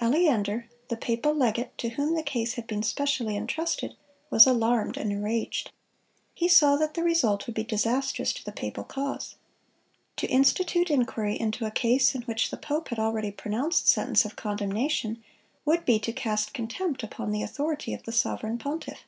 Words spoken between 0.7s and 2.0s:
the papal legate to